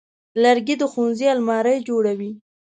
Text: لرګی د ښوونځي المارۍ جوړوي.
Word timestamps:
لرګی 0.43 0.75
د 0.79 0.83
ښوونځي 0.91 1.27
المارۍ 1.33 1.77
جوړوي. 1.89 2.31